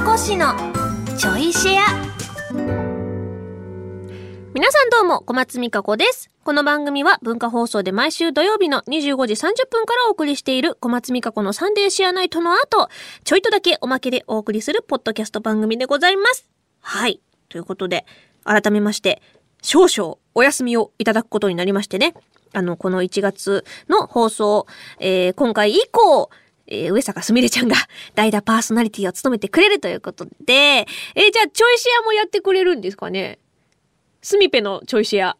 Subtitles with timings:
[0.00, 0.54] 美子市の
[1.18, 1.82] ちょいシェア。
[4.54, 6.30] 皆さんどうも小松美香子です。
[6.42, 12.88] この番組は文化放送で毎週土曜日の25時30分からお送りしている小松美香子のサンデーシェアナイトの後
[13.24, 16.48] ちょいとだけおまけでお送りするポッドキャスト番組でございます。
[16.80, 17.20] はい。
[17.50, 18.06] ということで
[18.44, 19.20] 改めまして
[19.60, 22.14] 少々お休みをいただくことになりましてね。
[22.52, 24.66] あの、この1月の放送、
[24.98, 26.30] えー、今回以降、
[26.70, 27.76] えー、上坂すみれちゃんが
[28.14, 33.38] 代打パーソナリティを務めてくれるということで、えー、じゃあ、チョイシェアもやってくれるんですかね？
[34.22, 35.36] スミペのチョイシェア。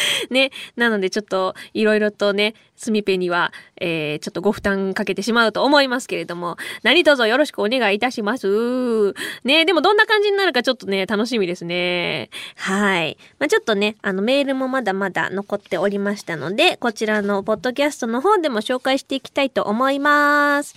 [0.30, 0.50] ね。
[0.76, 9.14] なのでちょっといろいろとね、スミペには、えー、ちょっとご負担かけてしまうと思いますけれども、何卒よろしくお願いいたします。
[9.44, 9.64] ね。
[9.64, 12.30] でもどんな感じになるかちょっとね、楽しみですね。
[12.56, 13.18] はい。
[13.38, 20.74] まあ、ちょっとね、あのメールもまだまだ残っておりましたので、こちらのポッドキャストの方でも紹介していきたいと思います。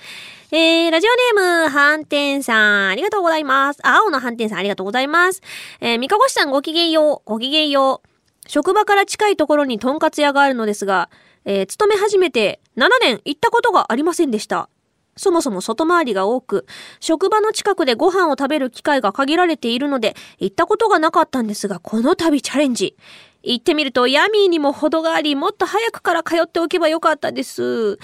[0.54, 3.80] えー、ラジオネーム、はんてんさん、ありがとうございます。
[3.84, 5.42] 青のはんてんさん、ありがとうございます。
[5.80, 8.11] えー、みかごしさん、ごきげんよう、ごきげんよう。
[8.52, 11.10] 職場から近いところにとんかつ屋があるのですが、
[11.46, 14.68] えー、勤め始めて7年行ったことがありませんでした。
[15.16, 16.66] そもそも外回りが多く、
[17.00, 22.98] 職場の近くでご飯を食べる機会が限られているので、行ったことがなかったんですが、この度チャレンジ。
[23.42, 27.98] 行ってみると、ヤミーにも程があり、もっと早くから通っておけばよかったです。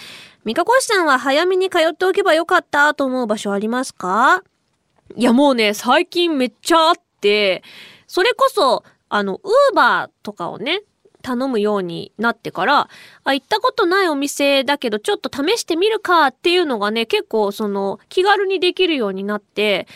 [0.45, 4.44] 三かこしさんは早めに通っておけばよかったと思う場所ありますか？
[5.14, 7.64] いやもうね、最近めっちゃあって、
[8.08, 10.81] それこそ、あの、ウーバーとかをね、
[11.22, 12.89] 頼むようになってから、
[13.23, 19.88] あ、行ったことないお店だけどちょっと試してみるかっていうのがね、結構その気軽にできるようになって、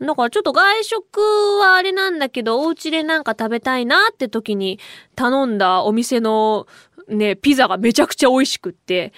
[0.00, 1.20] だからちょっと外食
[1.60, 4.78] はあれなんだけど、お家でなんか食べたいなって時に
[5.14, 6.66] 頼んだお店の
[7.08, 9.12] ね、ピザがめちゃくちゃ美味しくって、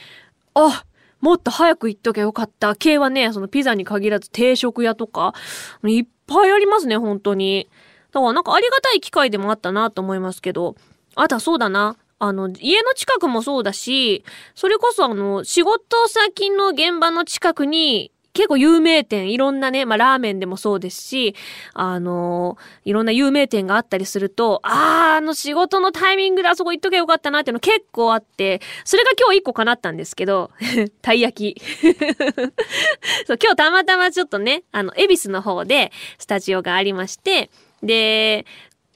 [0.54, 0.84] あ、
[1.20, 2.74] もっと早く行っときゃよかった。
[2.74, 5.34] 系はね、そのピザに限らず定食屋とか、
[5.84, 7.68] いっぱいありますね、本当に。
[8.12, 10.76] だからなんかありがたい機会でもあったなと思いますけど、
[11.14, 11.96] あとはそうだな。
[12.22, 21.34] あの、家の近くもそうだし、それこそあの、仕事先の現場の近くに結構有名店、いろんなね、まあラーメンでもそうですし、
[21.74, 30.50] あのいろんな有名店があったりすると、あー、あの仕事のタイミングであそこ行っとけばよかったなっていうの結構あって、それが今日一個叶ったんですけど、
[31.02, 31.60] たい焼き。
[33.26, 37.50] そう、今日たまたまちょっとね、あの、恵比寿の方でスタジオがありまして、
[37.82, 38.46] で、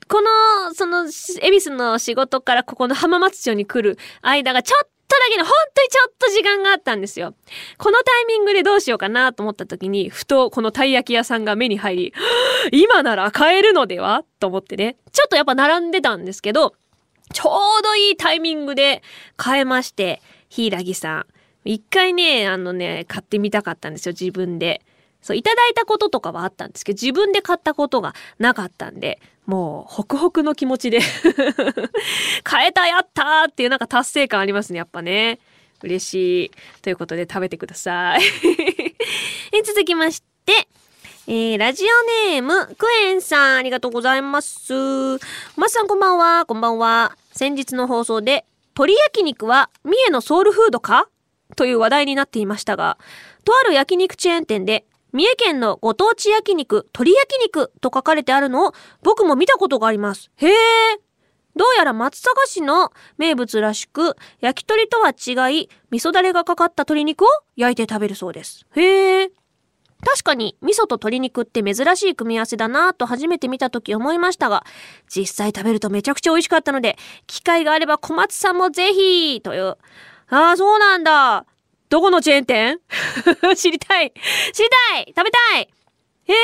[0.08, 7.34] この、その、恵比寿の仕事からここの浜松町に来る間がちょっとだけの、本当にちょっと時間があったんですよ。
[7.78, 12.14] このタイミングでどうしようかなと思った時に、ふとこのたい焼き屋さんが目に入り、
[12.72, 14.24] 今なら買えるのでは？
[14.40, 14.96] と思ってね。
[15.12, 16.74] ちょっとやっぱ並んでたんですけど、
[17.32, 19.02] ちょうどいいタイミングで
[19.36, 21.26] 買えまして、ひいらぎさん。
[21.64, 24.82] 一回ね、あのね、買ってみたかったんですよ、自分で。
[25.24, 31.00] そう、いただいたこととかはあったんですけど、自分で買ったことがなかったんで、もう、ホクホクの気持ちで
[32.44, 35.38] 買えたやったーっていうなんか達成感ありますね、やっぱね。
[35.82, 36.50] 嬉しい。
[36.82, 38.20] ということで食べてください
[39.52, 39.62] え。
[39.62, 40.68] 続きまして、
[41.26, 44.74] えー、ラジオネーム、クエンさん、ありがとうございます。
[45.56, 47.16] まさんこんばんは、こんばんは。
[47.32, 51.08] 先日の放送で、鶏焼肉は三重のソウルフードか？
[51.56, 52.98] という話題になっていましたが、
[53.44, 60.30] とある焼肉チェーン店で三重県のご当地焼肉、鶏焼肉と書かれてあるのを僕も見たことがあります。
[60.36, 60.52] へえ。
[61.54, 68.66] どうやら松阪市の名物らしく、焼き鳥とは違い、味噌だれがかかった鶏肉を焼いて食べるそうです。
[68.74, 69.30] へえ。
[70.04, 74.64] 確かに味噌と鶏肉って珍しい組み合わせだなぁと初めて見た時思いましたが、
[75.08, 76.98] 実際食べるとめちゃくちゃ美味しかったので、
[77.28, 79.78] 機会があれば小松さんもぜひという。
[80.28, 81.46] ああ、そうなんだ。
[81.94, 82.80] どこのチェーン店？
[83.54, 84.12] 知りたい
[84.52, 85.68] 知りたい食べたい
[86.24, 86.36] へえ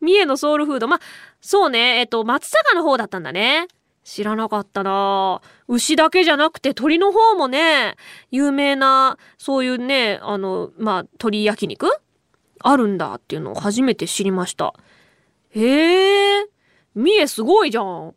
[0.00, 0.88] 三重のソウルフード。
[0.88, 0.98] ま、
[1.42, 1.98] そうね。
[1.98, 3.68] えっと、松阪の方だったんだね。
[4.02, 7.96] 知らなかったな牛だけじゃなくて鳥の方もね、
[8.30, 11.86] 有名な、そういうね、あの、まあ、鳥焼肉？
[12.60, 14.72] あるんだっていうのを初めて知りました。
[15.50, 16.19] へえ、
[16.94, 17.84] 三重すごいじゃん。
[18.08, 18.14] いっ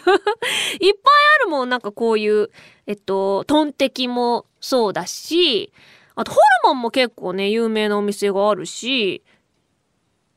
[0.00, 1.02] ぱい
[1.40, 2.50] あるもん、なんかこういう、
[2.86, 5.72] えっと、トンテキもそうだし、
[6.14, 9.22] あとホルモンも結構ね、有名なお店があるし、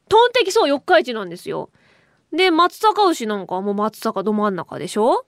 [0.07, 1.69] トンテキそう、四日市なんですよ。
[2.31, 5.25] で、松阪牛なんかはもう松阪ど真ん中でしょ？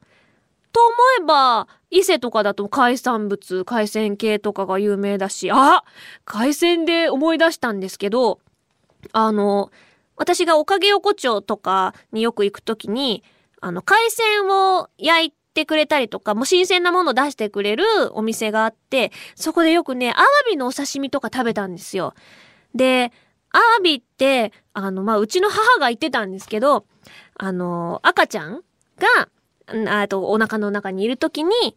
[0.73, 5.83] と思えば、伊勢とかだと海産物、海鮮系とかが有名だし、あ
[6.25, 8.39] 海鮮で思い出したんですけど、
[9.13, 9.71] あの、
[10.17, 13.23] 私がおかげ横丁とかによく行くときに、
[13.61, 22.13] あの、海鮮を焼いてくれたりとか、もう新鮮なものを出してくれるお店があって、そこでよくね、アワビのお刺身とか食べたんですよ。
[22.75, 23.11] で、
[23.51, 26.85] アワビって、あの、まあ、うちの母が言ってたんですけど、
[27.35, 28.61] あの、赤ちゃん
[28.97, 31.75] が、あと、お腹の中にいるときに、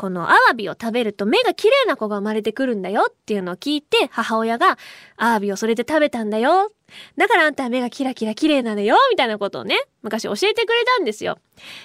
[0.00, 4.78] このアワビを食べると目が綺麗な子が生まれてくるんだよっていうのを聞いて、母親が
[5.18, 6.72] アワビをそれで食べたんだよ。
[7.18, 11.38] だからあんたは目がキラキラ綺麗なのよ、みたいなことをね、昔教えてくれたんですよ。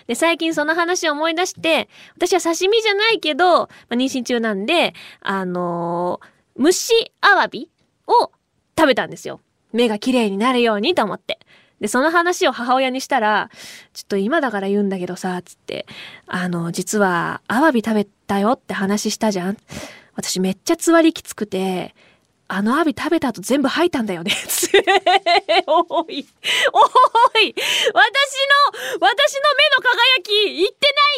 [0.08, 7.70] で、最近その話を思い出して、私は刺身じゃないけど、まあ、妊娠中なんで、あのー蒸しアワビ
[8.08, 8.32] を
[8.78, 9.42] 食べたんですよ。
[9.74, 11.38] 目が綺麗になるようにと思って。
[11.82, 13.50] で、その話を母親にしたら、
[13.94, 15.86] ちょっと今だから言うんだけどさ、つって、
[16.28, 19.58] あの、実は、アワビ食べたよって話したじゃん
[20.16, 21.94] 私めっちゃつわりきつくて、
[22.48, 24.32] あのアワビ食べた後全部吐いたんだよね。
[24.48, 24.78] つって
[25.66, 26.26] おい、おい、私の、
[29.00, 30.76] 私の目の輝き、言って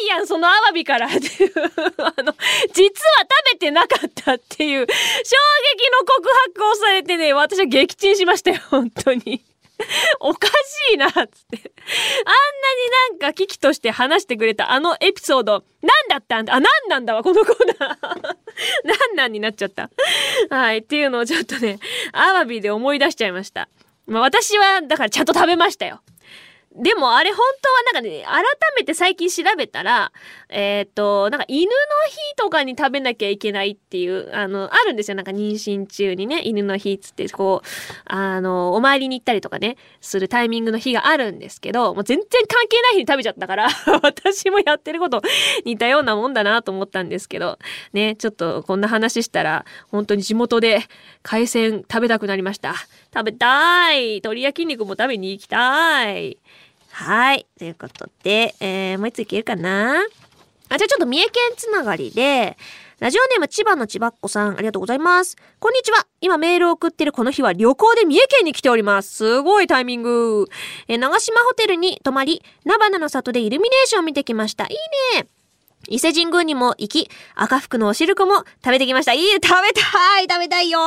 [0.08, 1.06] ないやん、そのアワビから。
[1.06, 1.52] っていう
[1.98, 2.34] あの、
[2.72, 9.44] 実は食べてなかったっていう、衝撃の告白をされてね、私は撃沈しましたよ、本当に。
[10.20, 11.22] おかしいな、つって。
[11.22, 11.70] あんなに
[13.12, 16.54] なんか危機として話してくれたあのエピソード、何だったんだ？
[16.54, 18.36] あ、何なんだわ、このコーナー。
[18.84, 19.90] 何なんになっちゃった？
[20.50, 20.78] はい。
[20.78, 21.78] っていうのをちょっとね、
[22.12, 23.68] アワビで思い出しちゃいました。
[24.06, 26.00] まあ私は、だからちゃんと食べましたよ。
[26.76, 28.44] でもあれ本当はなんかね、改
[28.76, 30.12] めて最近調べたら、
[30.50, 31.70] えっ、と、なんか犬の
[32.08, 35.14] 日とかに食べなきゃいけないっていう、あの、あるんですよ。
[35.14, 37.66] なんか妊娠中にね、犬の日っつって、こう、
[38.04, 43.68] あの、お参りに行ったりとかね、するタイミングの日があるんですけど、もう全然関係ない日に食べちゃったから、
[44.02, 45.22] 私もやってること
[45.64, 47.58] 似たようなもんだなと思ったんですけど、
[47.94, 50.82] ね、ちょっとこんな話したら、本当に地元で
[51.22, 52.74] 海鮮食べたくなりました。
[53.14, 56.38] 食べたい鶏焼肉も食べに行きたい
[56.90, 57.46] はい。
[57.58, 60.00] ということで、えー、もう一ついけるかな？
[60.70, 62.56] あ、じゃあちょっと三重県つながりで、
[62.98, 65.36] ラジオネーム千葉の千葉っ子さん、ありがとうございます。
[65.60, 66.06] こんにちは。
[66.20, 69.14] 今メールを送ってるこの日は旅行で三重県に来ております。
[69.14, 70.48] すごいタイミング。
[70.88, 74.64] え長島ホテルに泊まり、菜花の里でイルミネーションを見てきました。
[74.64, 74.68] い
[75.14, 75.28] いね。
[75.88, 79.14] 伊勢神宮にも行き、赤福のお汁粉も食べてきました。
[79.14, 80.78] いい、食べたい食べたいよ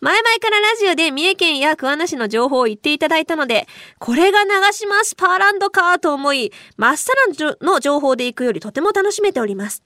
[0.00, 3.66] 前々からラジオで三重県や桑名市の情報を言っていただいたので、
[3.98, 9.82] これが長島スパーランドかと思い、まっさらの情報で行くよりとても楽しめております。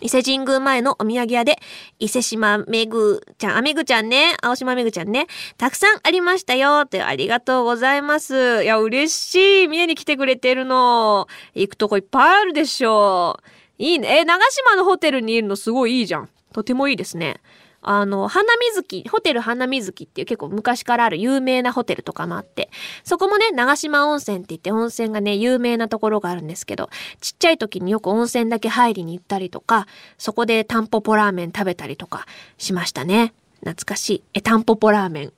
[0.00, 1.58] 伊勢神宮前のお土産屋で、
[1.98, 8.64] 伊勢島めぐちゃん、あめぐちゃんね、青島めぐちゃんね、たくさんありましたよ、とありがとうございます。
[8.64, 9.68] いや、嬉しい。
[9.68, 11.28] 三重に来てくれてるの。
[11.54, 13.63] 行くとこいっぱいあるでしょう。
[13.78, 14.20] いいね。
[14.20, 16.28] え、長島のホテルにいるのすごいいいじゃん。
[16.52, 17.40] とてもいいですね。
[17.86, 22.70] あの、花水木、ホテル花水木っていう結構昔からある有名なホテルとかもあって、
[23.02, 26.88] そこもね、長島温泉って言って温泉がね、有名なところがあるんですけど、
[27.20, 29.86] ちっちゃい時によく温泉だけ入りに行ったりとか、
[30.16, 32.26] そこでタンポポラーメン食べたりとか
[32.56, 33.34] しましたね。
[33.60, 34.22] 懐かしい。
[34.32, 35.32] え、タンポポラーメン。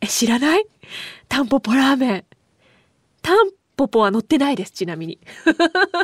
[0.00, 0.66] え、知らない？
[1.28, 2.24] タンポポラーメン。
[3.22, 5.20] タンポポは乗ってないです、ちなみに。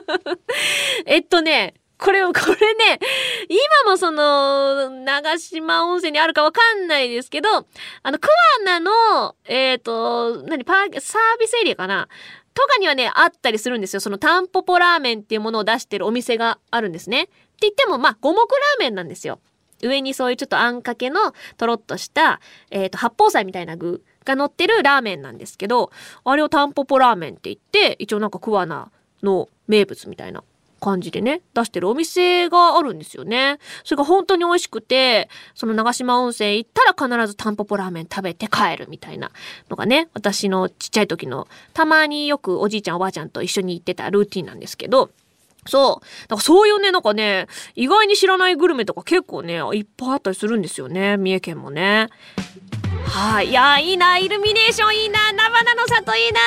[1.06, 3.00] えっとね、これを、これね、
[3.48, 7.66] 今もその、長島温泉にあるかわかんないですけど、
[8.02, 8.32] あの、桑
[8.64, 12.08] 名の、えっ、と、何、パー、サービスエリアかな？
[12.54, 14.00] とかにはね、あったりするんですよ。
[14.00, 17.22] そのタンポポラーメンっていうものを出してるお店があるんですね。
[17.22, 17.32] って
[17.62, 19.40] 言っても、まあ、五目ラーメンなんですよ。
[19.82, 22.40] 上にそういうちょっとあんかけのとろっとした、
[22.70, 25.90] えっ、と、八宝菜みたいな具が乗ってるラーメンなんですけど、
[26.24, 28.90] あれをタンポポラーメンって言って、一応なんか桑名
[29.22, 30.42] の名物みたいな
[30.80, 33.58] 感じでね、出してるお店があるんですよね。
[33.84, 39.30] それが本当に美味しくて、その長島温泉行ったら必ずタンポポラーメン食べて帰るみたいな
[39.70, 45.10] のがね、私のちっちゃい時の、たまによくおじいちゃんおばあちゃんと一緒に行ってたルーティンなんですけど、
[45.66, 46.06] そう。
[46.28, 51.16] なんかそういうね、なんかね、意外に知らないグルメとか結構ね、いっぱいあったりするんですよね。
[51.16, 52.08] 三重県もね。
[53.04, 53.48] はい。
[53.48, 54.18] いや、いいな。
[54.18, 55.32] イルミネーションいいな。
[55.32, 56.40] 菜花の里いいな。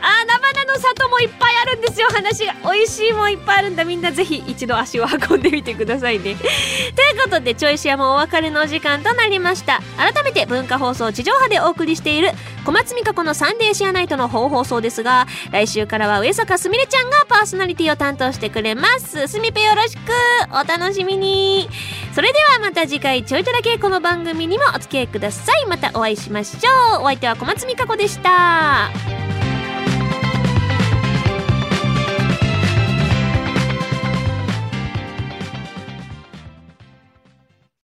[0.00, 2.08] あ、菜花の里もいっぱいあるんですよ。
[2.10, 2.54] 話が。
[2.72, 3.84] 美味しいもんいっぱいあるんだ。
[3.84, 6.34] みんなぜひ一度足を運んでみてくださいね。
[6.34, 9.80] ということで、チョイシアもお別れのお時間となりました。
[9.96, 12.32] 改めて文化放送地上波でお送りしている
[12.64, 19.28] 小松美香子のサンデーシアナイトの本放送ですが、来週からは上坂すみれちゃんがパーソナリティを担当してくれます。
[19.28, 20.00] すみぺよろしく
[20.50, 21.68] お楽しみに
[22.14, 25.66] それではまた次回ちょいとだけこの番組にもお付き合いください。
[25.66, 27.02] またお会いしましょう。
[27.02, 28.90] お相手は小松美香子でした。